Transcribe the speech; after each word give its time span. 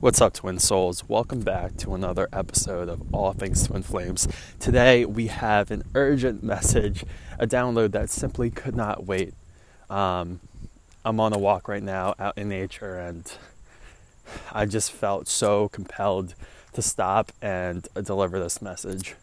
What's 0.00 0.22
up, 0.22 0.32
Twin 0.32 0.58
Souls? 0.58 1.06
Welcome 1.10 1.40
back 1.40 1.76
to 1.76 1.94
another 1.94 2.26
episode 2.32 2.88
of 2.88 3.02
All 3.14 3.34
Things 3.34 3.66
Twin 3.66 3.82
Flames. 3.82 4.26
Today 4.58 5.04
we 5.04 5.26
have 5.26 5.70
an 5.70 5.82
urgent 5.94 6.42
message, 6.42 7.04
a 7.38 7.46
download 7.46 7.92
that 7.92 8.08
simply 8.08 8.48
could 8.48 8.74
not 8.74 9.04
wait. 9.04 9.34
Um, 9.90 10.40
I'm 11.04 11.20
on 11.20 11.34
a 11.34 11.38
walk 11.38 11.68
right 11.68 11.82
now 11.82 12.14
out 12.18 12.38
in 12.38 12.48
nature, 12.48 12.98
and 12.98 13.30
I 14.50 14.64
just 14.64 14.90
felt 14.90 15.28
so 15.28 15.68
compelled 15.68 16.34
to 16.72 16.80
stop 16.80 17.30
and 17.42 17.86
deliver 18.02 18.40
this 18.40 18.62
message. 18.62 19.16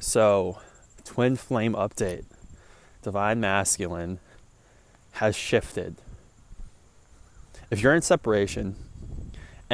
So, 0.00 0.58
Twin 1.04 1.36
Flame 1.36 1.74
update 1.74 2.24
Divine 3.02 3.40
Masculine 3.40 4.20
has 5.12 5.36
shifted. 5.36 5.96
If 7.70 7.82
you're 7.82 7.94
in 7.94 8.00
separation, 8.00 8.76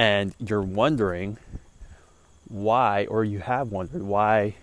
and 0.01 0.35
you're 0.39 0.63
wondering 0.63 1.37
why, 2.49 3.05
or 3.11 3.23
you 3.23 3.41
have 3.41 3.71
wondered 3.71 4.01
why 4.01 4.55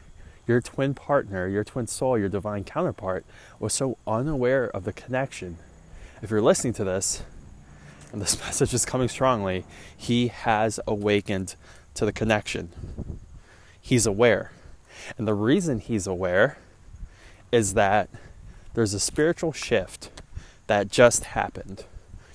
your 0.47 0.59
twin 0.61 0.95
partner, 0.95 1.47
your 1.47 1.63
twin 1.63 1.85
soul, 1.85 2.17
your 2.17 2.27
divine 2.27 2.63
counterpart 2.63 3.23
was 3.59 3.71
so 3.71 3.99
unaware 4.07 4.65
of 4.65 4.83
the 4.83 4.91
connection. 4.91 5.59
If 6.23 6.31
you're 6.31 6.41
listening 6.41 6.73
to 6.73 6.83
this, 6.83 7.21
and 8.11 8.19
this 8.19 8.39
message 8.45 8.73
is 8.73 8.83
coming 8.83 9.09
strongly, 9.09 9.63
he 9.95 10.29
has 10.29 10.79
awakened 10.87 11.53
to 11.93 12.03
the 12.03 12.11
connection. 12.11 12.69
He's 13.79 14.07
aware. 14.07 14.51
And 15.19 15.27
the 15.27 15.35
reason 15.35 15.77
he's 15.77 16.07
aware 16.07 16.57
is 17.51 17.75
that 17.75 18.09
there's 18.73 18.95
a 18.95 18.99
spiritual 18.99 19.53
shift 19.53 20.09
that 20.65 20.89
just 20.89 21.25
happened. 21.25 21.85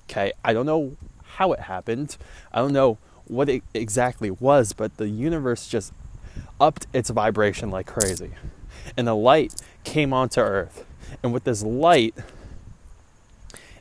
Okay, 0.08 0.32
I 0.44 0.52
don't 0.52 0.66
know 0.66 0.96
how 1.36 1.52
it 1.52 1.60
happened. 1.60 2.16
I 2.52 2.58
don't 2.58 2.72
know 2.72 2.98
what 3.26 3.48
it 3.48 3.62
exactly 3.74 4.30
was, 4.30 4.72
but 4.72 4.96
the 4.96 5.08
universe 5.08 5.66
just 5.66 5.92
upped 6.60 6.86
its 6.92 7.10
vibration 7.10 7.70
like 7.70 7.86
crazy. 7.86 8.32
And 8.96 9.06
the 9.06 9.16
light 9.16 9.54
came 9.84 10.12
onto 10.12 10.40
Earth. 10.40 10.84
And 11.22 11.32
with 11.32 11.44
this 11.44 11.62
light, 11.62 12.14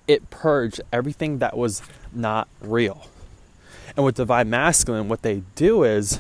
it 0.07 0.29
purged 0.29 0.81
everything 0.91 1.39
that 1.39 1.57
was 1.57 1.81
not 2.13 2.47
real. 2.61 3.07
And 3.95 4.05
with 4.05 4.15
divine 4.15 4.49
masculine, 4.49 5.09
what 5.09 5.21
they 5.21 5.43
do 5.55 5.83
is 5.83 6.19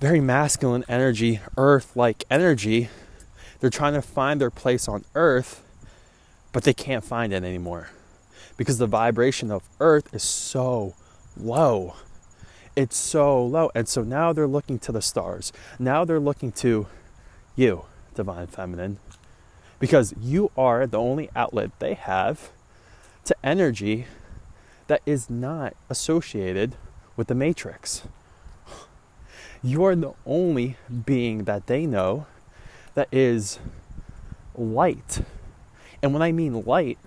very 0.00 0.20
masculine 0.20 0.84
energy, 0.88 1.40
earth 1.56 1.96
like 1.96 2.24
energy. 2.30 2.88
They're 3.60 3.70
trying 3.70 3.94
to 3.94 4.02
find 4.02 4.40
their 4.40 4.50
place 4.50 4.88
on 4.88 5.04
earth, 5.14 5.62
but 6.52 6.62
they 6.64 6.74
can't 6.74 7.04
find 7.04 7.32
it 7.32 7.42
anymore 7.42 7.90
because 8.58 8.76
the 8.76 8.86
vibration 8.86 9.50
of 9.50 9.62
Earth 9.80 10.12
is 10.12 10.22
so 10.22 10.94
low. 11.34 11.94
It's 12.76 12.96
so 12.96 13.42
low. 13.42 13.70
And 13.74 13.88
so 13.88 14.02
now 14.02 14.34
they're 14.34 14.46
looking 14.46 14.78
to 14.80 14.92
the 14.92 15.00
stars. 15.00 15.52
Now 15.78 16.04
they're 16.04 16.20
looking 16.20 16.52
to 16.52 16.86
you, 17.56 17.86
Divine 18.14 18.48
Feminine, 18.48 18.98
because 19.78 20.12
you 20.20 20.50
are 20.58 20.86
the 20.86 20.98
only 20.98 21.30
outlet 21.34 21.70
they 21.78 21.94
have 21.94 22.50
to 23.24 23.34
energy 23.42 24.06
that 24.88 25.02
is 25.06 25.30
not 25.30 25.74
associated 25.88 26.74
with 27.16 27.28
the 27.28 27.34
matrix. 27.34 28.02
You're 29.62 29.96
the 29.96 30.14
only 30.26 30.76
being 31.06 31.44
that 31.44 31.66
they 31.66 31.86
know 31.86 32.26
that 32.94 33.08
is 33.12 33.58
light. 34.54 35.22
And 36.02 36.12
when 36.12 36.22
I 36.22 36.32
mean 36.32 36.64
light, 36.64 36.98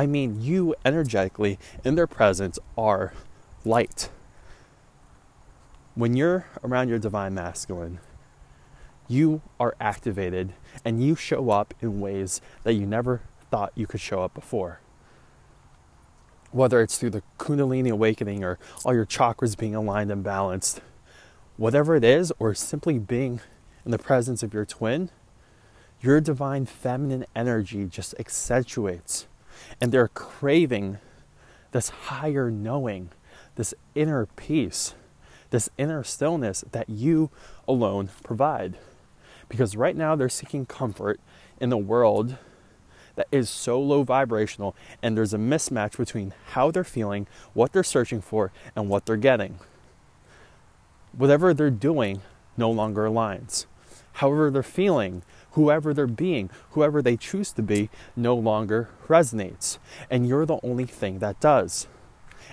I 0.00 0.06
mean, 0.06 0.40
you 0.40 0.74
energetically 0.82 1.58
in 1.84 1.94
their 1.94 2.06
presence 2.06 2.58
are 2.78 3.12
light. 3.66 4.08
When 5.94 6.16
you're 6.16 6.46
around 6.64 6.88
your 6.88 6.98
divine 6.98 7.34
masculine, 7.34 7.98
you 9.08 9.42
are 9.58 9.76
activated 9.78 10.54
and 10.86 11.04
you 11.04 11.16
show 11.16 11.50
up 11.50 11.74
in 11.82 12.00
ways 12.00 12.40
that 12.62 12.72
you 12.72 12.86
never 12.86 13.20
thought 13.50 13.72
you 13.74 13.86
could 13.86 14.00
show 14.00 14.22
up 14.22 14.32
before. 14.32 14.80
Whether 16.50 16.80
it's 16.80 16.96
through 16.96 17.10
the 17.10 17.22
Kundalini 17.38 17.90
awakening 17.90 18.42
or 18.42 18.58
all 18.86 18.94
your 18.94 19.04
chakras 19.04 19.54
being 19.54 19.74
aligned 19.74 20.10
and 20.10 20.24
balanced, 20.24 20.80
whatever 21.58 21.94
it 21.94 22.04
is, 22.04 22.32
or 22.38 22.54
simply 22.54 22.98
being 22.98 23.42
in 23.84 23.90
the 23.90 23.98
presence 23.98 24.42
of 24.42 24.54
your 24.54 24.64
twin, 24.64 25.10
your 26.00 26.22
divine 26.22 26.64
feminine 26.64 27.26
energy 27.36 27.84
just 27.84 28.14
accentuates 28.18 29.26
and 29.80 29.92
they're 29.92 30.08
craving 30.08 30.98
this 31.72 31.88
higher 31.88 32.50
knowing, 32.50 33.10
this 33.56 33.74
inner 33.94 34.26
peace, 34.26 34.94
this 35.50 35.68
inner 35.78 36.02
stillness 36.02 36.64
that 36.72 36.88
you 36.88 37.30
alone 37.66 38.10
provide. 38.22 38.76
Because 39.48 39.76
right 39.76 39.96
now 39.96 40.14
they're 40.14 40.28
seeking 40.28 40.66
comfort 40.66 41.20
in 41.60 41.72
a 41.72 41.78
world 41.78 42.36
that 43.16 43.26
is 43.32 43.50
so 43.50 43.80
low 43.80 44.02
vibrational, 44.02 44.74
and 45.02 45.16
there's 45.16 45.34
a 45.34 45.38
mismatch 45.38 45.96
between 45.96 46.32
how 46.52 46.70
they're 46.70 46.84
feeling, 46.84 47.26
what 47.52 47.72
they're 47.72 47.82
searching 47.82 48.20
for, 48.20 48.52
and 48.74 48.88
what 48.88 49.06
they're 49.06 49.16
getting. 49.16 49.58
Whatever 51.12 51.52
they're 51.52 51.70
doing 51.70 52.22
no 52.56 52.70
longer 52.70 53.02
aligns. 53.02 53.66
However, 54.14 54.50
they're 54.50 54.62
feeling 54.62 55.22
whoever 55.52 55.92
they're 55.92 56.06
being, 56.06 56.50
whoever 56.70 57.02
they 57.02 57.16
choose 57.16 57.52
to 57.52 57.62
be, 57.62 57.90
no 58.16 58.34
longer 58.34 58.88
resonates. 59.08 59.78
And 60.10 60.26
you're 60.26 60.46
the 60.46 60.60
only 60.62 60.86
thing 60.86 61.18
that 61.18 61.40
does. 61.40 61.86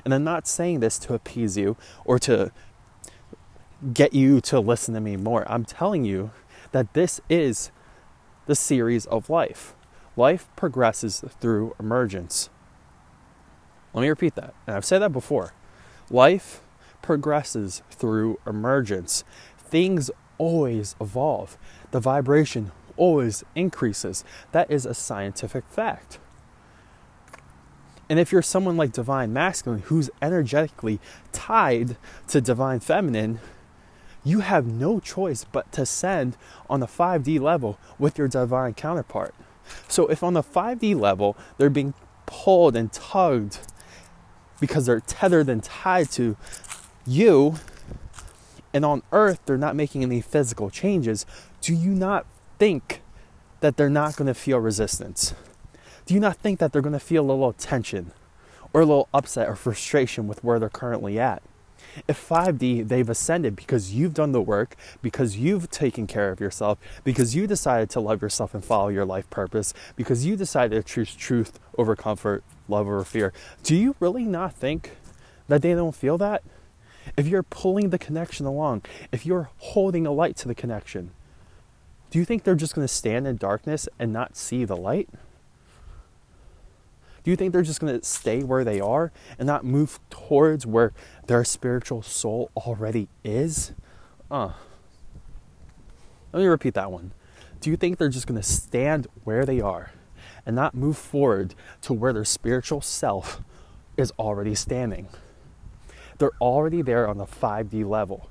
And 0.04 0.14
I'm 0.14 0.24
not 0.24 0.48
saying 0.48 0.80
this 0.80 0.98
to 1.00 1.14
appease 1.14 1.58
you 1.58 1.78
or 2.06 2.20
to 2.20 2.52
get 3.94 4.14
you 4.14 4.42
to 4.42 4.60
listen 4.60 4.94
to 4.94 5.00
me 5.00 5.18
more. 5.18 5.50
I'm 5.52 5.66
telling 5.66 6.06
you 6.06 6.32
that 6.72 6.94
this 6.94 7.22
is 7.30 7.72
the 8.46 8.56
series 8.56 9.06
of 9.08 9.30
life. 9.30 9.76
Life 10.16 10.48
progresses 10.56 11.24
through 11.40 11.76
emergence. 11.80 12.50
Let 13.94 14.02
me 14.02 14.10
repeat 14.10 14.36
that. 14.36 14.54
And 14.66 14.76
I've 14.76 14.86
said 14.86 15.00
that 15.00 15.12
before. 15.12 15.54
Life 16.10 16.62
progresses 17.02 17.84
through 17.92 18.40
emergence. 18.46 19.24
Things 19.58 20.10
always 20.38 20.96
evolve. 21.00 21.58
The 21.92 22.00
vibration 22.00 22.72
always 22.98 23.44
increases. 23.56 24.24
That 24.52 24.70
is 24.70 24.86
a 24.86 24.94
scientific 24.94 25.66
fact. 25.70 26.20
And 28.10 28.20
if 28.20 28.32
you're 28.32 28.42
someone 28.42 28.78
like 28.78 28.92
divine 28.92 29.34
masculine 29.34 29.82
who's 29.84 30.10
energetically 30.22 31.00
tied 31.32 31.98
to 32.30 32.42
divine 32.42 32.80
feminine, 32.80 33.40
you 34.24 34.40
have 34.40 34.66
no 34.66 35.00
choice 35.00 35.44
but 35.44 35.72
to 35.74 35.86
send 35.86 36.38
on 36.70 36.80
the 36.80 36.88
5D 36.88 37.40
level 37.40 37.78
with 38.00 38.18
your 38.18 38.28
divine 38.28 38.74
counterpart. 38.74 39.34
So 39.88 40.08
if 40.08 40.24
on 40.24 40.34
the 40.34 40.44
5D 40.44 41.00
level 41.00 41.38
they're 41.58 41.70
being 41.70 41.94
pulled 42.26 42.76
and 42.76 42.92
tugged 42.92 43.60
because 44.60 44.86
they're 44.86 45.00
tethered 45.02 45.50
and 45.50 45.64
tied 45.64 46.10
to 46.12 46.36
you, 47.06 47.56
and 48.74 48.84
on 48.84 49.04
earth 49.12 49.40
they're 49.46 49.58
not 49.58 49.76
making 49.76 50.04
any 50.04 50.22
physical 50.22 50.70
changes, 50.70 51.26
do 51.62 51.74
you 51.74 51.92
not 51.92 52.26
think 52.58 53.02
that 53.60 53.78
they're 53.78 53.90
not 53.90 54.16
going 54.16 54.28
to 54.28 54.34
feel 54.34 54.60
resistance? 54.60 55.34
Do 56.06 56.14
you 56.14 56.20
not 56.20 56.38
think 56.38 56.60
that 56.60 56.72
they're 56.72 56.82
going 56.82 56.94
to 56.94 57.00
feel 57.00 57.24
a 57.24 57.32
little 57.32 57.54
tension 57.54 58.12
or 58.74 58.82
a 58.82 58.86
little 58.86 59.10
upset 59.14 59.48
or 59.48 59.56
frustration 59.56 60.28
with 60.28 60.44
where 60.44 60.60
they're 60.60 60.70
currently 60.70 61.20
at? 61.20 61.42
If 62.08 62.30
5D, 62.30 62.88
they've 62.88 63.10
ascended 63.10 63.56
because 63.56 63.94
you've 63.94 64.14
done 64.14 64.32
the 64.32 64.42
work, 64.42 64.76
because 65.02 65.38
you've 65.38 65.70
taken 65.70 66.06
care 66.06 66.32
of 66.32 66.40
yourself, 66.40 66.78
because 67.04 67.36
you 67.36 67.48
decided 67.48 67.90
to 67.92 68.00
love 68.00 68.22
yourself 68.22 68.54
and 68.54 68.64
follow 68.64 68.90
your 68.90 69.06
life 69.06 69.30
purpose, 69.30 69.74
because 69.96 70.26
you 70.26 70.36
decided 70.36 70.76
to 70.76 70.84
choose 70.84 71.16
truth 71.16 71.60
over 71.78 71.96
comfort, 71.96 72.44
love 72.68 72.88
over 72.88 73.04
fear. 73.04 73.34
Do 73.64 73.76
you 73.76 73.96
really 74.00 74.26
not 74.26 74.54
think 74.54 74.92
that 75.48 75.62
they 75.62 75.74
don't 75.74 75.96
feel 75.96 76.18
that? 76.20 76.44
If 77.16 77.28
you're 77.28 77.44
pulling 77.44 77.90
the 77.90 77.98
connection 77.98 78.46
along, 78.46 78.84
if 79.12 79.26
you're 79.26 79.50
holding 79.58 80.06
a 80.06 80.12
light 80.12 80.36
to 80.38 80.48
the 80.48 80.56
connection, 80.56 81.12
do 82.10 82.20
you 82.20 82.26
think 82.26 82.44
they're 82.44 82.56
just 82.56 82.74
going 82.74 82.88
to 82.88 82.94
stand 82.94 83.28
in 83.28 83.38
darkness 83.38 83.90
and 84.00 84.14
not 84.14 84.38
see 84.38 84.64
the 84.66 84.78
light? 84.78 85.10
Do 87.24 87.32
you 87.32 87.36
think 87.36 87.52
they're 87.52 87.62
just 87.62 87.82
going 87.82 88.00
to 88.00 88.06
stay 88.06 88.42
where 88.42 88.64
they 88.64 88.80
are 88.80 89.12
and 89.38 89.46
not 89.46 89.66
move 89.66 90.00
towards 90.10 90.66
where 90.66 90.94
their 91.26 91.44
spiritual 91.44 92.02
soul 92.02 92.50
already 92.56 93.10
is? 93.24 93.74
Uh. 94.32 94.54
Let 96.32 96.40
me 96.40 96.46
repeat 96.46 96.74
that 96.76 96.92
one. 96.92 97.12
Do 97.60 97.70
you 97.70 97.76
think 97.76 97.98
they're 97.98 98.08
just 98.08 98.28
going 98.28 98.40
to 98.40 98.48
stand 98.48 99.08
where 99.26 99.46
they 99.46 99.60
are 99.60 99.92
and 100.46 100.56
not 100.56 100.74
move 100.74 100.98
forward 100.98 101.54
to 101.82 101.94
where 101.94 102.14
their 102.14 102.24
spiritual 102.24 102.80
self 102.80 103.42
is 103.98 104.12
already 104.12 104.56
standing? 104.56 105.10
They're 106.20 106.32
already 106.40 106.82
there 106.82 107.08
on 107.10 107.18
the 107.18 107.26
5D 107.26 107.88
level 107.88 108.30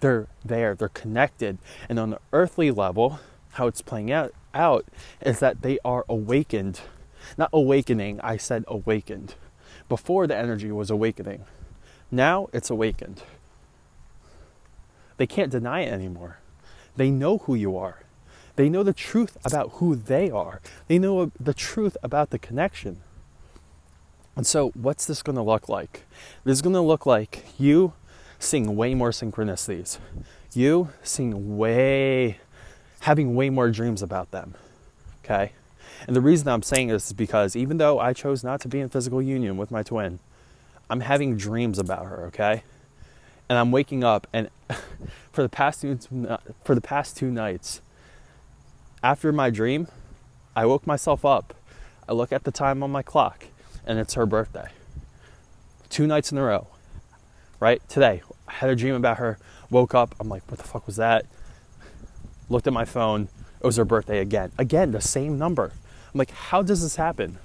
they're 0.00 0.26
there, 0.44 0.74
they're 0.74 0.88
connected. 0.88 1.58
And 1.88 1.98
on 1.98 2.10
the 2.10 2.20
earthly 2.32 2.70
level, 2.70 3.20
how 3.52 3.66
it's 3.66 3.82
playing 3.82 4.10
out, 4.10 4.32
out 4.54 4.86
is 5.20 5.40
that 5.40 5.62
they 5.62 5.78
are 5.84 6.04
awakened. 6.08 6.80
Not 7.36 7.50
awakening, 7.52 8.20
I 8.22 8.36
said 8.36 8.64
awakened. 8.68 9.34
Before 9.88 10.26
the 10.26 10.36
energy 10.36 10.70
was 10.70 10.90
awakening. 10.90 11.44
Now 12.10 12.48
it's 12.52 12.70
awakened. 12.70 13.22
They 15.16 15.26
can't 15.26 15.50
deny 15.50 15.80
it 15.80 15.92
anymore. 15.92 16.38
They 16.96 17.10
know 17.10 17.38
who 17.38 17.54
you 17.54 17.76
are. 17.76 18.00
They 18.56 18.68
know 18.68 18.82
the 18.82 18.94
truth 18.94 19.36
about 19.44 19.72
who 19.74 19.94
they 19.94 20.30
are. 20.30 20.60
They 20.88 20.98
know 20.98 21.30
the 21.38 21.54
truth 21.54 21.96
about 22.02 22.30
the 22.30 22.38
connection. 22.38 23.02
And 24.34 24.46
so, 24.46 24.70
what's 24.70 25.06
this 25.06 25.22
going 25.22 25.36
to 25.36 25.42
look 25.42 25.68
like? 25.68 26.04
This 26.44 26.54
is 26.58 26.62
going 26.62 26.74
to 26.74 26.80
look 26.80 27.06
like 27.06 27.44
you 27.58 27.94
seeing 28.38 28.76
way 28.76 28.94
more 28.94 29.10
synchronicities, 29.10 29.98
you 30.52 30.90
seeing 31.02 31.56
way, 31.56 32.38
having 33.00 33.34
way 33.34 33.50
more 33.50 33.70
dreams 33.70 34.02
about 34.02 34.30
them. 34.30 34.54
Okay? 35.24 35.52
And 36.06 36.14
the 36.14 36.20
reason 36.20 36.48
I'm 36.48 36.62
saying 36.62 36.88
this 36.88 37.06
is 37.06 37.12
because 37.12 37.56
even 37.56 37.78
though 37.78 37.98
I 37.98 38.12
chose 38.12 38.44
not 38.44 38.60
to 38.60 38.68
be 38.68 38.80
in 38.80 38.88
physical 38.88 39.20
union 39.20 39.56
with 39.56 39.70
my 39.70 39.82
twin, 39.82 40.18
I'm 40.88 41.00
having 41.00 41.36
dreams 41.36 41.78
about 41.78 42.06
her, 42.06 42.26
okay? 42.26 42.62
And 43.48 43.58
I'm 43.58 43.72
waking 43.72 44.04
up 44.04 44.26
and 44.32 44.50
for 45.32 45.42
the 45.42 45.48
past 45.48 45.82
two 45.82 45.98
for 46.64 46.74
the 46.74 46.80
past 46.80 47.16
two 47.16 47.30
nights 47.30 47.80
after 49.02 49.32
my 49.32 49.50
dream, 49.50 49.88
I 50.54 50.66
woke 50.66 50.86
myself 50.86 51.24
up. 51.24 51.54
I 52.08 52.12
look 52.12 52.32
at 52.32 52.44
the 52.44 52.50
time 52.50 52.82
on 52.82 52.90
my 52.90 53.02
clock 53.02 53.46
and 53.84 53.98
it's 53.98 54.14
her 54.14 54.26
birthday. 54.26 54.68
Two 55.88 56.06
nights 56.06 56.32
in 56.32 56.38
a 56.38 56.42
row. 56.42 56.68
Right? 57.58 57.86
Today, 57.88 58.22
I 58.46 58.52
had 58.52 58.70
a 58.70 58.76
dream 58.76 58.94
about 58.94 59.18
her. 59.18 59.38
Woke 59.70 59.94
up. 59.94 60.14
I'm 60.20 60.28
like, 60.28 60.48
what 60.50 60.58
the 60.58 60.64
fuck 60.66 60.86
was 60.86 60.96
that? 60.96 61.26
Looked 62.48 62.66
at 62.66 62.72
my 62.72 62.84
phone. 62.84 63.28
It 63.60 63.66
was 63.66 63.76
her 63.76 63.84
birthday 63.84 64.20
again. 64.20 64.52
Again, 64.58 64.92
the 64.92 65.00
same 65.00 65.38
number. 65.38 65.72
I'm 66.12 66.18
like, 66.18 66.30
how 66.30 66.62
does 66.62 66.82
this 66.82 66.96
happen? 66.96 67.38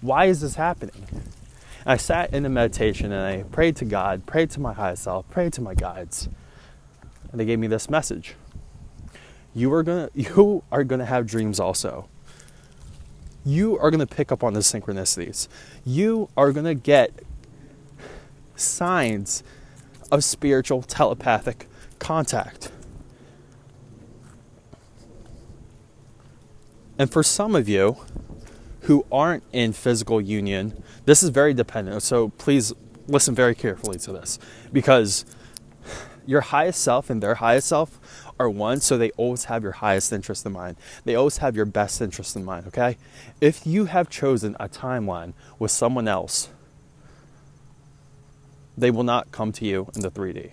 Why 0.00 0.26
is 0.26 0.40
this 0.40 0.54
happening? 0.54 1.06
And 1.10 1.24
I 1.86 1.96
sat 1.96 2.32
in 2.32 2.46
a 2.46 2.48
meditation 2.48 3.12
and 3.12 3.26
I 3.26 3.42
prayed 3.50 3.76
to 3.76 3.84
God, 3.84 4.24
prayed 4.26 4.50
to 4.50 4.60
my 4.60 4.72
highest 4.72 5.04
self, 5.04 5.28
prayed 5.30 5.52
to 5.54 5.60
my 5.60 5.74
guides. 5.74 6.28
And 7.30 7.40
they 7.40 7.44
gave 7.44 7.58
me 7.58 7.66
this 7.66 7.90
message. 7.90 8.34
You 9.54 9.72
are 9.74 9.82
gonna 9.82 10.08
you 10.14 10.62
are 10.70 10.84
gonna 10.84 11.04
have 11.04 11.26
dreams 11.26 11.60
also 11.60 12.08
you 13.48 13.78
are 13.78 13.90
to 14.06 14.14
pick 14.14 14.30
up 14.30 14.44
on 14.44 14.52
the 14.52 14.60
synchronicities. 14.60 15.48
You 15.84 16.28
are 16.36 16.52
to 16.66 16.74
get 16.74 17.12
signs 18.60 19.42
of 20.10 20.24
spiritual 20.24 20.82
telepathic 20.82 21.68
contact. 21.98 22.70
And 26.98 27.10
for 27.10 27.22
some 27.22 27.54
of 27.54 27.68
you 27.68 27.98
who 28.82 29.06
aren't 29.12 29.44
in 29.52 29.72
physical 29.72 30.20
union, 30.20 30.82
this 31.04 31.22
is 31.22 31.30
very 31.30 31.54
dependent. 31.54 32.02
So 32.02 32.30
please 32.30 32.72
listen 33.06 33.34
very 33.34 33.54
carefully 33.54 33.98
to 33.98 34.12
this 34.12 34.38
because 34.72 35.24
your 36.26 36.40
highest 36.42 36.82
self 36.82 37.08
and 37.08 37.22
their 37.22 37.36
highest 37.36 37.68
self 37.68 37.98
are 38.38 38.50
one, 38.50 38.80
so 38.80 38.98
they 38.98 39.10
always 39.12 39.44
have 39.44 39.62
your 39.62 39.72
highest 39.72 40.12
interest 40.12 40.44
in 40.44 40.52
mind. 40.52 40.76
They 41.04 41.14
always 41.14 41.38
have 41.38 41.56
your 41.56 41.64
best 41.64 42.00
interest 42.02 42.36
in 42.36 42.44
mind, 42.44 42.66
okay? 42.66 42.98
If 43.40 43.66
you 43.66 43.86
have 43.86 44.10
chosen 44.10 44.54
a 44.60 44.68
timeline 44.68 45.32
with 45.58 45.70
someone 45.70 46.06
else, 46.06 46.50
they 48.78 48.90
will 48.90 49.04
not 49.04 49.32
come 49.32 49.52
to 49.52 49.64
you 49.64 49.88
in 49.94 50.02
the 50.02 50.10
3D 50.10 50.52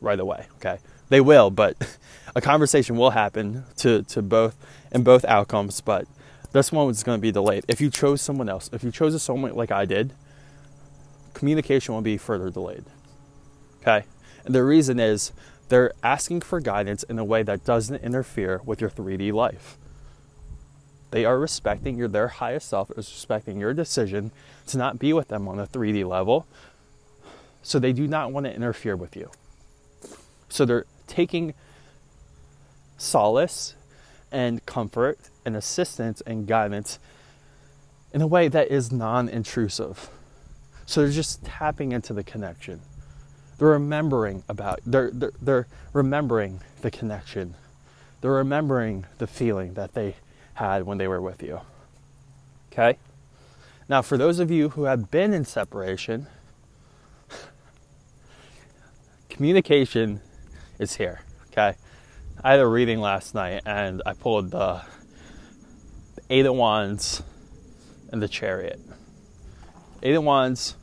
right 0.00 0.20
away, 0.20 0.46
okay? 0.56 0.78
They 1.08 1.20
will, 1.20 1.50
but 1.50 1.98
a 2.36 2.40
conversation 2.40 2.96
will 2.96 3.10
happen 3.10 3.64
to, 3.78 4.02
to 4.04 4.22
both 4.22 4.56
in 4.92 5.02
both 5.02 5.24
outcomes, 5.24 5.80
but 5.80 6.06
this 6.52 6.70
one 6.70 6.86
was 6.86 7.02
going 7.02 7.18
to 7.18 7.22
be 7.22 7.32
delayed. 7.32 7.64
If 7.66 7.80
you 7.80 7.90
chose 7.90 8.22
someone 8.22 8.48
else, 8.48 8.70
if 8.72 8.84
you 8.84 8.92
chose 8.92 9.20
someone 9.20 9.54
like 9.54 9.72
I 9.72 9.84
did, 9.84 10.12
communication 11.32 11.94
will 11.94 12.02
be 12.02 12.16
further 12.16 12.50
delayed. 12.50 12.84
Okay? 13.80 14.04
And 14.44 14.54
the 14.54 14.62
reason 14.62 15.00
is 15.00 15.32
they're 15.68 15.92
asking 16.02 16.42
for 16.42 16.60
guidance 16.60 17.02
in 17.02 17.18
a 17.18 17.24
way 17.24 17.42
that 17.42 17.64
doesn't 17.64 18.02
interfere 18.02 18.60
with 18.64 18.80
your 18.80 18.90
3D 18.90 19.32
life. 19.32 19.76
They 21.14 21.24
are 21.24 21.38
respecting 21.38 21.96
your 21.96 22.08
their 22.08 22.26
highest 22.26 22.68
self 22.68 22.90
is 22.90 22.96
respecting 22.96 23.60
your 23.60 23.72
decision 23.72 24.32
to 24.66 24.76
not 24.76 24.98
be 24.98 25.12
with 25.12 25.28
them 25.28 25.46
on 25.46 25.60
a 25.60 25.66
3D 25.68 26.04
level. 26.04 26.44
So 27.62 27.78
they 27.78 27.92
do 27.92 28.08
not 28.08 28.32
want 28.32 28.46
to 28.46 28.52
interfere 28.52 28.96
with 28.96 29.14
you. 29.14 29.30
So 30.48 30.64
they're 30.64 30.86
taking 31.06 31.54
solace 32.98 33.76
and 34.32 34.66
comfort 34.66 35.20
and 35.44 35.54
assistance 35.54 36.20
and 36.22 36.48
guidance 36.48 36.98
in 38.12 38.20
a 38.20 38.26
way 38.26 38.48
that 38.48 38.72
is 38.72 38.90
non 38.90 39.28
intrusive. 39.28 40.10
So 40.84 41.02
they're 41.02 41.12
just 41.12 41.44
tapping 41.44 41.92
into 41.92 42.12
the 42.12 42.24
connection. 42.24 42.80
They're 43.58 43.68
remembering 43.68 44.42
about, 44.48 44.80
they're, 44.84 45.12
they're, 45.12 45.32
they're 45.40 45.66
remembering 45.92 46.58
the 46.82 46.90
connection. 46.90 47.54
They're 48.20 48.32
remembering 48.32 49.06
the 49.18 49.28
feeling 49.28 49.74
that 49.74 49.94
they 49.94 50.16
had 50.54 50.84
when 50.84 50.98
they 50.98 51.08
were 51.08 51.20
with 51.20 51.42
you. 51.42 51.60
Okay? 52.72 52.98
Now, 53.88 54.02
for 54.02 54.16
those 54.16 54.38
of 54.38 54.50
you 54.50 54.70
who 54.70 54.84
have 54.84 55.10
been 55.10 55.32
in 55.32 55.44
separation, 55.44 56.26
communication 59.28 60.20
is 60.78 60.96
here. 60.96 61.20
Okay? 61.48 61.74
I 62.42 62.52
had 62.52 62.60
a 62.60 62.66
reading 62.66 63.00
last 63.00 63.34
night 63.34 63.62
and 63.66 64.02
I 64.06 64.14
pulled 64.14 64.50
the 64.50 64.82
Eight 66.30 66.46
of 66.46 66.54
Wands 66.54 67.22
and 68.10 68.22
the 68.22 68.28
Chariot. 68.28 68.80
Eight 70.02 70.14
of 70.14 70.24
Wands, 70.24 70.76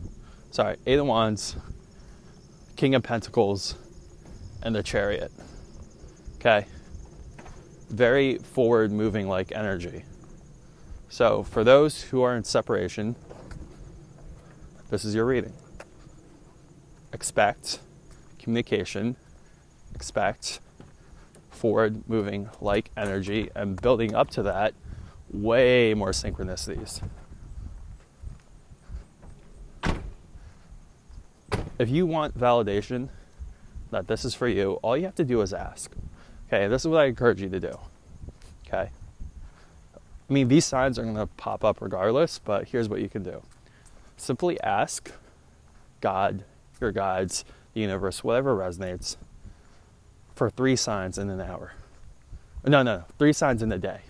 sorry, 0.51 0.77
Eight 0.85 1.00
of 1.00 1.06
Wands, 1.06 1.56
King 2.75 2.95
of 2.95 3.03
Pentacles, 3.03 3.75
and 4.63 4.75
the 4.75 4.83
Chariot. 4.83 5.31
Okay? 6.35 6.65
Very 7.91 8.38
forward 8.38 8.91
moving 8.91 9.27
like 9.27 9.51
energy. 9.51 10.03
So, 11.09 11.43
for 11.43 11.63
those 11.63 12.03
who 12.03 12.21
are 12.21 12.35
in 12.35 12.43
separation, 12.43 13.15
this 14.89 15.03
is 15.03 15.13
your 15.13 15.25
reading. 15.25 15.53
Expect 17.13 17.79
communication, 18.39 19.17
expect 19.93 20.61
forward 21.49 22.07
moving 22.07 22.49
like 22.61 22.89
energy, 22.95 23.49
and 23.55 23.79
building 23.81 24.15
up 24.15 24.29
to 24.31 24.44
that, 24.44 24.73
way 25.29 25.94
more 25.94 26.11
synchronicities. 26.11 27.01
if 31.81 31.89
you 31.89 32.06
want 32.06 32.37
validation 32.37 33.09
that 33.89 34.07
this 34.07 34.23
is 34.23 34.35
for 34.35 34.47
you, 34.47 34.73
all 34.83 34.95
you 34.95 35.04
have 35.04 35.16
to 35.16 35.25
do 35.25 35.42
is 35.42 35.51
ask. 35.51 35.92
Okay, 36.51 36.67
this 36.67 36.81
is 36.81 36.87
what 36.87 36.99
I 36.99 37.05
encourage 37.05 37.41
you 37.41 37.49
to 37.49 37.59
do. 37.59 37.77
Okay. 38.67 38.89
I 39.95 40.33
mean, 40.33 40.49
these 40.49 40.65
signs 40.65 40.99
are 40.99 41.03
going 41.03 41.15
to 41.15 41.27
pop 41.27 41.63
up 41.63 41.81
regardless, 41.81 42.39
but 42.39 42.67
here's 42.67 42.89
what 42.89 42.99
you 42.99 43.07
can 43.09 43.23
do 43.23 43.41
simply 44.17 44.59
ask 44.61 45.11
God, 46.01 46.43
your 46.79 46.91
guides, 46.91 47.45
the 47.73 47.81
universe, 47.81 48.23
whatever 48.23 48.55
resonates, 48.55 49.17
for 50.35 50.49
three 50.49 50.75
signs 50.75 51.17
in 51.17 51.29
an 51.29 51.39
hour. 51.39 51.73
No, 52.65 52.83
no, 52.83 52.97
no, 52.97 53.03
three 53.17 53.33
signs 53.33 53.61
in 53.61 53.71
a 53.71 53.77
day. 53.77 54.01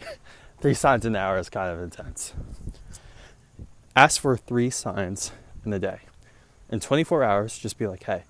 three 0.60 0.74
signs 0.74 1.04
in 1.04 1.14
an 1.14 1.20
hour 1.20 1.38
is 1.38 1.50
kind 1.50 1.70
of 1.70 1.82
intense. 1.82 2.32
Ask 3.96 4.20
for 4.20 4.36
three 4.36 4.70
signs 4.70 5.32
in 5.64 5.72
a 5.72 5.78
day 5.78 6.00
in 6.70 6.80
24 6.80 7.22
hours, 7.22 7.58
just 7.58 7.78
be 7.78 7.86
like, 7.86 8.04
hey, 8.04 8.24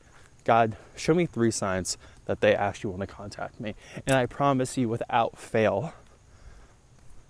God, 0.44 0.76
show 0.96 1.14
me 1.14 1.26
three 1.26 1.50
signs 1.50 1.96
that 2.26 2.40
they 2.40 2.54
actually 2.54 2.90
want 2.90 3.00
to 3.08 3.14
contact 3.14 3.60
me. 3.60 3.74
And 4.06 4.16
I 4.16 4.26
promise 4.26 4.76
you, 4.76 4.88
without 4.88 5.38
fail, 5.38 5.92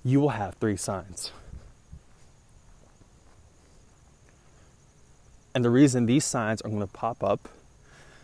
you 0.05 0.21
will 0.21 0.31
have 0.31 0.55
three 0.55 0.77
signs. 0.77 1.33
And 5.55 5.65
the 5.65 5.71
reason 5.71 6.07
these 6.07 6.25
signs 6.25 6.61
are 6.63 6.69
going 6.69 6.81
to 6.81 6.87
pop 6.87 7.23
up 7.23 7.49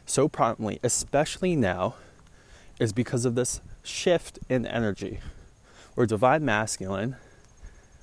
so 0.05 0.29
promptly, 0.29 0.81
especially 0.83 1.55
now, 1.55 1.95
is 2.81 2.93
because 2.93 3.25
of 3.25 3.35
this 3.35 3.61
shift 3.83 4.39
in 4.49 4.67
energy. 4.67 5.21
Where 5.95 6.07
divine 6.07 6.45
masculine, 6.45 7.17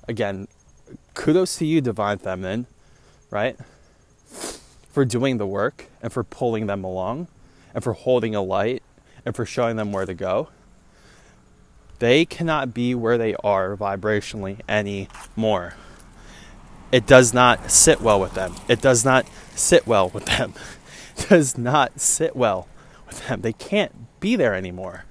again, 0.06 0.48
kudos 1.14 1.56
to 1.58 1.66
you, 1.66 1.80
divine 1.80 2.18
feminine, 2.18 2.66
right? 3.30 3.56
for 4.98 5.04
doing 5.04 5.36
the 5.36 5.46
work 5.46 5.86
and 6.02 6.12
for 6.12 6.24
pulling 6.24 6.66
them 6.66 6.82
along 6.82 7.28
and 7.74 7.82
for 7.84 7.92
holding 7.92 8.34
a 8.34 8.42
light 8.42 8.82
and 9.24 9.34
for 9.34 9.44
showing 9.44 9.76
them 9.76 9.92
where 9.92 10.06
to 10.06 10.14
go. 10.14 10.48
They 11.98 12.24
cannot 12.24 12.72
be 12.72 12.94
where 12.94 13.18
they 13.18 13.34
are 13.36 13.76
vibrationally 13.76 14.60
anymore. 14.68 15.74
It 16.92 17.06
does 17.06 17.34
not 17.34 17.70
sit 17.70 18.00
well 18.00 18.20
with 18.20 18.34
them. 18.34 18.54
It 18.68 18.80
does 18.80 19.04
not 19.04 19.26
sit 19.54 19.86
well 19.86 20.08
with 20.08 20.26
them. 20.26 20.54
It 21.18 21.30
does 21.30 21.58
not 21.58 21.98
sit 21.98 22.36
well 22.36 22.68
with 23.04 23.26
them. 23.26 23.40
They 23.40 23.52
can't 23.52 24.20
be 24.20 24.36
there 24.36 24.54
anymore 24.54 25.04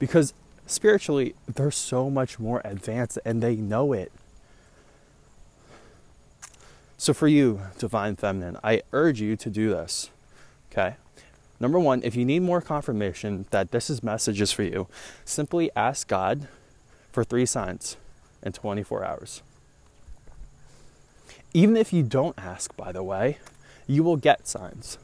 because 0.00 0.34
spiritually 0.66 1.36
they're 1.46 1.70
so 1.70 2.10
much 2.10 2.40
more 2.40 2.60
advanced 2.64 3.20
and 3.24 3.40
they 3.40 3.54
know 3.54 3.92
it. 3.92 4.10
So, 6.98 7.14
for 7.14 7.28
you, 7.28 7.60
divine 7.78 8.16
feminine, 8.16 8.58
I 8.64 8.82
urge 8.92 9.20
you 9.20 9.36
to 9.36 9.48
do 9.48 9.70
this. 9.70 10.10
Okay? 10.72 10.96
Number 11.58 11.78
one, 11.78 12.02
if 12.02 12.14
you 12.14 12.24
need 12.24 12.42
more 12.42 12.60
confirmation 12.60 13.46
that 13.50 13.70
this 13.70 13.88
is 13.88 14.02
messages 14.02 14.52
for 14.52 14.62
you, 14.62 14.88
simply 15.24 15.70
ask 15.74 16.06
God 16.06 16.48
for 17.12 17.24
three 17.24 17.46
signs 17.46 17.96
in 18.42 18.52
24 18.52 19.04
hours. 19.04 19.42
Even 21.54 21.76
if 21.76 21.92
you 21.92 22.02
don't 22.02 22.38
ask, 22.38 22.76
by 22.76 22.92
the 22.92 23.02
way, 23.02 23.38
you 23.86 24.02
will 24.04 24.16
get 24.16 24.46
signs. 24.46 24.98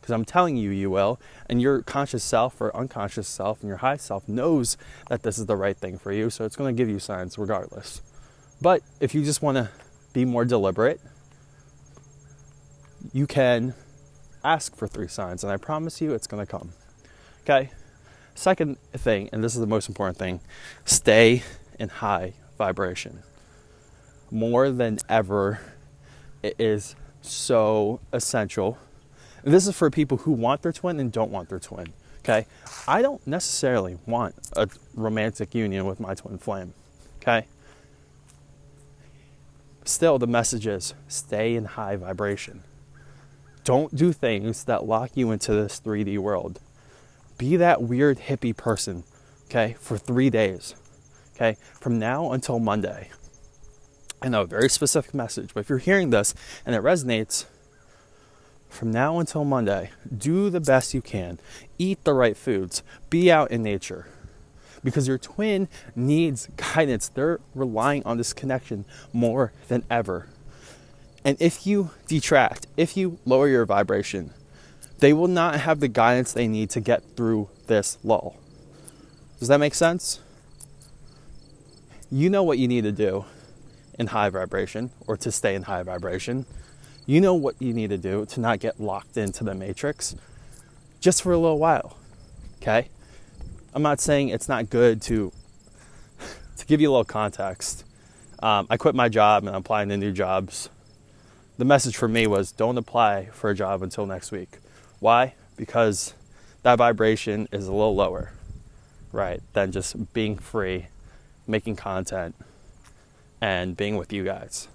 Because 0.00 0.12
I'm 0.12 0.24
telling 0.24 0.56
you, 0.56 0.70
you 0.70 0.90
will. 0.90 1.20
And 1.48 1.60
your 1.60 1.82
conscious 1.82 2.24
self 2.24 2.60
or 2.60 2.74
unconscious 2.76 3.28
self 3.28 3.60
and 3.60 3.68
your 3.68 3.78
high 3.78 3.96
self 3.96 4.28
knows 4.28 4.76
that 5.08 5.22
this 5.22 5.38
is 5.38 5.46
the 5.46 5.56
right 5.56 5.76
thing 5.76 5.98
for 5.98 6.12
you. 6.12 6.30
So 6.30 6.44
it's 6.44 6.56
going 6.56 6.74
to 6.74 6.78
give 6.78 6.88
you 6.88 6.98
signs 6.98 7.38
regardless. 7.38 8.00
But 8.60 8.82
if 9.00 9.14
you 9.14 9.24
just 9.24 9.42
want 9.42 9.56
to 9.56 9.70
be 10.12 10.24
more 10.24 10.44
deliberate, 10.44 11.00
you 13.12 13.26
can 13.26 13.74
ask 14.44 14.76
for 14.76 14.86
three 14.86 15.08
signs. 15.08 15.42
And 15.42 15.52
I 15.52 15.56
promise 15.56 16.00
you 16.00 16.12
it's 16.12 16.26
going 16.26 16.44
to 16.44 16.50
come. 16.50 16.72
Okay? 17.42 17.70
Second 18.34 18.78
thing, 18.92 19.28
and 19.32 19.42
this 19.42 19.54
is 19.54 19.60
the 19.60 19.66
most 19.66 19.88
important 19.88 20.18
thing 20.18 20.40
stay 20.84 21.42
in 21.78 21.88
high 21.88 22.34
vibration. 22.58 23.22
More 24.30 24.70
than 24.70 24.98
ever, 25.08 25.60
it 26.42 26.56
is 26.58 26.96
so 27.22 28.00
essential. 28.12 28.78
And 29.44 29.54
this 29.54 29.66
is 29.66 29.76
for 29.76 29.90
people 29.90 30.18
who 30.18 30.32
want 30.32 30.62
their 30.62 30.72
twin 30.72 30.98
and 30.98 31.12
don't 31.12 31.30
want 31.30 31.48
their 31.48 31.60
twin. 31.60 31.92
Okay? 32.20 32.46
I 32.88 33.02
don't 33.02 33.24
necessarily 33.26 33.98
want 34.06 34.34
a 34.56 34.68
romantic 34.94 35.54
union 35.54 35.86
with 35.86 36.00
my 36.00 36.14
twin 36.14 36.38
flame. 36.38 36.74
Okay? 37.18 37.46
Still, 39.84 40.18
the 40.18 40.26
message 40.26 40.66
is 40.66 40.94
stay 41.08 41.54
in 41.54 41.66
high 41.66 41.96
vibration. 41.96 42.62
Don't 43.64 43.96
do 43.96 44.12
things 44.12 44.64
that 44.64 44.84
lock 44.84 45.12
you 45.14 45.30
into 45.30 45.52
this 45.52 45.80
3D 45.80 46.18
world. 46.18 46.60
Be 47.38 47.56
that 47.56 47.82
weird 47.82 48.18
hippie 48.18 48.56
person, 48.56 49.04
okay, 49.46 49.74
for 49.80 49.98
three 49.98 50.30
days, 50.30 50.74
okay, 51.34 51.56
from 51.80 51.98
now 51.98 52.30
until 52.32 52.58
Monday. 52.58 53.10
I 54.22 54.28
know, 54.28 54.42
a 54.42 54.46
very 54.46 54.68
specific 54.68 55.14
message, 55.14 55.52
but 55.54 55.60
if 55.60 55.68
you're 55.68 55.78
hearing 55.78 56.10
this 56.10 56.34
and 56.64 56.76
it 56.76 56.82
resonates, 56.82 57.46
from 58.68 58.90
now 58.90 59.20
until 59.20 59.44
Monday, 59.44 59.90
do 60.16 60.50
the 60.50 60.60
best 60.60 60.94
you 60.94 61.00
can. 61.00 61.38
Eat 61.78 62.02
the 62.02 62.12
right 62.12 62.36
foods. 62.36 62.82
Be 63.08 63.30
out 63.30 63.52
in 63.52 63.62
nature. 63.62 64.08
Because 64.82 65.06
your 65.06 65.16
twin 65.16 65.68
needs 65.94 66.48
guidance. 66.56 67.08
They're 67.08 67.38
relying 67.54 68.04
on 68.04 68.18
this 68.18 68.32
connection 68.32 68.84
more 69.12 69.52
than 69.68 69.84
ever. 69.88 70.28
And 71.24 71.40
if 71.40 71.66
you 71.66 71.90
detract, 72.06 72.66
if 72.76 72.96
you 72.96 73.18
lower 73.24 73.48
your 73.48 73.64
vibration, 73.64 74.32
they 74.98 75.12
will 75.12 75.28
not 75.28 75.60
have 75.60 75.80
the 75.80 75.88
guidance 75.88 76.32
they 76.32 76.46
need 76.46 76.70
to 76.70 76.80
get 76.80 77.02
through 77.16 77.48
this 77.66 77.98
lull. 78.04 78.36
Does 79.38 79.48
that 79.48 79.58
make 79.58 79.74
sense? 79.74 80.20
You 82.10 82.30
know 82.30 82.42
what 82.42 82.58
you 82.58 82.68
need 82.68 82.84
to 82.84 82.92
do 82.92 83.24
in 83.98 84.08
high 84.08 84.28
vibration 84.28 84.90
or 85.06 85.16
to 85.16 85.32
stay 85.32 85.54
in 85.54 85.62
high 85.62 85.82
vibration. 85.82 86.46
You 87.06 87.20
know 87.20 87.34
what 87.34 87.60
you 87.60 87.72
need 87.72 87.90
to 87.90 87.98
do 87.98 88.26
to 88.26 88.40
not 88.40 88.60
get 88.60 88.80
locked 88.80 89.16
into 89.16 89.44
the 89.44 89.54
matrix 89.54 90.14
just 91.00 91.22
for 91.22 91.32
a 91.32 91.38
little 91.38 91.58
while. 91.58 91.96
Okay? 92.62 92.88
I'm 93.74 93.82
not 93.82 94.00
saying 94.00 94.28
it's 94.28 94.48
not 94.48 94.70
good 94.70 95.02
to 95.02 95.32
to 96.56 96.66
give 96.66 96.80
you 96.80 96.88
a 96.88 96.92
little 96.92 97.04
context. 97.04 97.84
Um, 98.40 98.66
I 98.70 98.76
quit 98.76 98.94
my 98.94 99.08
job 99.08 99.42
and 99.42 99.50
I'm 99.50 99.60
applying 99.60 99.88
to 99.88 99.96
new 99.96 100.12
jobs. 100.12 100.68
The 101.56 101.64
message 101.64 101.96
for 101.96 102.08
me 102.08 102.26
was 102.26 102.50
don't 102.50 102.76
apply 102.76 103.26
for 103.26 103.48
a 103.48 103.54
job 103.54 103.82
until 103.84 104.06
next 104.06 104.32
week. 104.32 104.58
Why? 104.98 105.34
Because 105.56 106.12
that 106.64 106.78
vibration 106.78 107.46
is 107.52 107.68
a 107.68 107.72
little 107.72 107.94
lower, 107.94 108.32
right, 109.12 109.40
than 109.52 109.70
just 109.70 110.12
being 110.12 110.36
free, 110.36 110.88
making 111.46 111.76
content, 111.76 112.34
and 113.40 113.76
being 113.76 113.96
with 113.96 114.12
you 114.12 114.24
guys. 114.24 114.66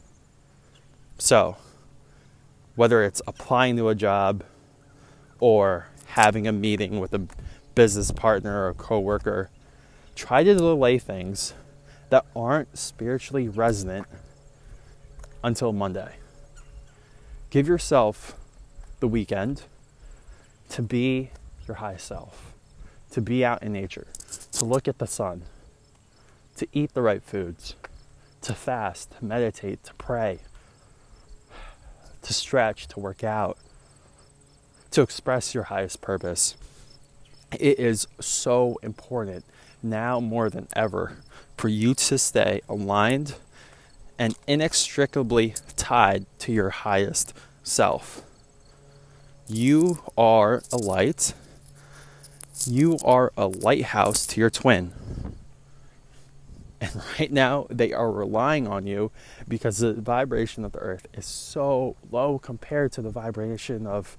So, 1.18 1.58
whether 2.76 3.04
it's 3.04 3.22
applying 3.28 3.76
to 3.76 3.90
a 3.90 3.96
job 3.96 4.46
or 5.42 5.88
having 6.06 6.48
a 6.48 6.54
meeting 6.54 7.02
with 7.02 7.14
a 7.14 7.28
business 7.76 8.12
partner 8.12 8.64
or 8.64 8.70
a 8.70 8.74
coworker, 8.74 9.50
try 10.16 10.46
to 10.46 10.56
delay 10.56 10.98
things 10.98 11.54
that 12.10 12.26
aren't 12.34 12.78
spiritually 12.78 13.50
resonant 13.50 14.08
until 15.44 15.74
Monday. 15.74 16.16
Give 17.50 17.68
yourself 17.68 18.36
the 19.00 19.08
weekend 19.08 19.64
to 20.70 20.84
be 20.84 21.32
your 21.68 21.78
high 21.78 21.98
self, 21.98 22.54
to 23.12 23.22
be 23.22 23.44
out 23.44 23.64
in 23.64 23.74
nature, 23.74 24.08
to 24.52 24.66
look 24.66 24.88
at 24.88 25.00
the 25.00 25.08
sun, 25.08 25.44
to 26.58 26.68
eat 26.74 26.94
the 26.94 27.02
right 27.02 27.24
foods, 27.24 27.74
to 28.42 28.54
fast, 28.54 29.18
to 29.18 29.26
meditate, 29.26 29.84
to 29.86 29.94
pray, 29.96 30.40
to 32.22 32.34
stretch, 32.34 32.88
to 32.90 33.00
work 33.00 33.24
out, 33.24 33.58
to 34.92 35.02
express 35.02 35.56
your 35.56 35.64
highest 35.64 36.02
purpose. 36.02 36.56
It 37.52 37.80
is 37.80 38.08
so 38.20 38.78
important 38.84 39.44
now 39.82 40.20
more 40.20 40.52
than 40.52 40.68
ever 40.76 41.18
for 41.58 41.68
you 41.68 41.96
to 41.96 42.18
stay 42.20 42.62
aligned 42.70 43.36
and 44.20 44.36
inextricably 44.46 45.56
tied 45.78 46.26
to 46.40 46.52
your 46.52 46.70
highest 46.70 47.34
self. 47.64 48.22
You 49.48 50.00
are 50.18 50.62
a 50.72 50.78
light. 50.78 51.34
You 52.68 53.00
are 53.04 53.32
a 53.38 53.48
lighthouse 53.48 54.28
to 54.28 54.42
your 54.42 54.50
twin. 54.50 54.92
And 56.82 56.92
right 57.20 57.32
now, 57.32 57.66
they 57.70 57.94
are 57.94 58.12
relying 58.12 58.68
on 58.68 58.86
you 58.86 59.12
because 59.48 59.80
the 59.80 59.94
vibration 59.94 60.66
of 60.66 60.74
the 60.74 60.80
earth 60.80 61.08
is 61.14 61.26
so 61.26 61.96
low 62.12 62.38
compared 62.38 62.92
to 62.94 63.02
the 63.02 63.10
vibration 63.10 63.88
of 63.88 64.18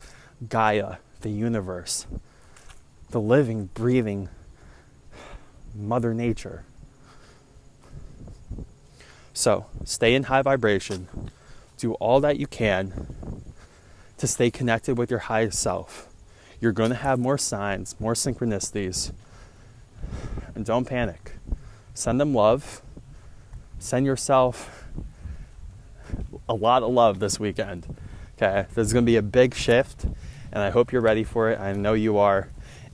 Gaia, 0.49 0.97
the 1.21 1.31
universe, 1.31 2.07
the 3.11 3.21
living, 3.21 3.69
breathing 3.75 4.31
Mother 5.75 6.15
Nature. 6.15 6.65
So, 9.33 9.67
stay 9.85 10.15
in 10.15 10.25
high 10.25 10.43
vibration. 10.43 11.09
Do 11.79 11.95
all 11.95 12.21
that 12.21 12.39
you 12.39 12.47
can 12.47 13.43
to 14.19 14.27
stay 14.27 14.51
connected 14.51 14.99
with 14.99 15.11
your 15.11 15.21
highest 15.21 15.59
self. 15.59 16.09
You're 16.61 16.73
going 16.73 16.91
to 16.91 16.97
have 16.97 17.19
more 17.19 17.39
signs, 17.39 17.99
more 17.99 18.15
synchronicities. 18.15 19.13
And 20.55 20.65
don't 20.65 20.85
panic. 20.85 21.33
Send 21.95 22.21
them 22.21 22.35
love. 22.35 22.83
Send 23.79 24.05
yourself 24.05 24.85
a 26.49 26.55
lot 26.55 26.83
of 26.83 26.91
love 26.91 27.19
this 27.19 27.41
weekend. 27.41 27.97
Okay, 28.37 28.67
there's 28.75 28.93
going 28.93 29.05
to 29.05 29.11
be 29.11 29.17
a 29.17 29.23
big 29.23 29.55
shift, 29.55 30.05
and 30.05 30.63
I 30.63 30.71
hope 30.71 30.93
you're 30.93 31.03
ready 31.03 31.25
for 31.25 31.51
it. 31.51 31.61
I 31.61 31.73
know 31.73 31.93
you 31.95 32.19
are. 32.19 32.49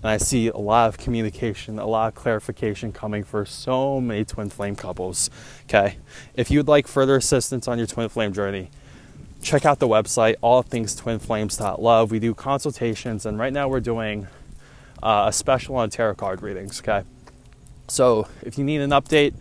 And 0.06 0.12
I 0.12 0.18
see 0.18 0.46
a 0.46 0.56
lot 0.56 0.86
of 0.86 0.98
communication, 0.98 1.80
a 1.80 1.86
lot 1.86 2.06
of 2.06 2.14
clarification 2.14 2.92
coming 2.92 3.24
for 3.24 3.44
so 3.44 4.00
many 4.00 4.24
twin 4.24 4.50
flame 4.50 4.76
couples. 4.76 5.30
Okay, 5.64 5.96
if 6.36 6.48
you'd 6.48 6.68
like 6.68 6.86
further 6.86 7.16
assistance 7.16 7.66
on 7.66 7.76
your 7.76 7.88
twin 7.88 8.08
flame 8.08 8.32
journey, 8.32 8.70
check 9.42 9.66
out 9.66 9.80
the 9.80 9.88
website, 9.88 10.36
allthingstwinflames.love. 10.44 12.12
We 12.12 12.20
do 12.20 12.34
consultations, 12.34 13.26
and 13.26 13.36
right 13.36 13.52
now 13.52 13.66
we're 13.66 13.80
doing 13.80 14.28
uh, 15.02 15.24
a 15.26 15.32
special 15.32 15.74
on 15.74 15.90
tarot 15.90 16.14
card 16.14 16.40
readings. 16.40 16.80
Okay, 16.80 17.02
so 17.88 18.28
if 18.42 18.58
you 18.58 18.64
need 18.64 18.82
an 18.82 18.90
update, 18.90 19.34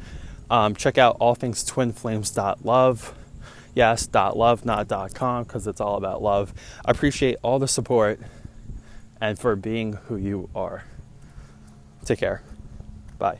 um, 0.49 0.73
check 0.73 0.97
out 0.97 1.19
allthingstwinflames.love. 1.19 3.13
Yes, 3.75 4.07
dot 4.07 4.35
.love, 4.35 4.65
not 4.65 4.87
dot 4.87 5.13
.com, 5.13 5.43
because 5.43 5.67
it's 5.67 5.79
all 5.79 5.97
about 5.97 6.23
love. 6.23 6.55
I 6.83 6.89
appreciate 6.89 7.37
all 7.43 7.59
the 7.59 7.67
support 7.67 8.19
and 9.21 9.37
for 9.39 9.55
being 9.55 9.93
who 9.93 10.15
you 10.15 10.49
are. 10.55 10.83
Take 12.05 12.19
care. 12.19 12.41
Bye. 13.17 13.39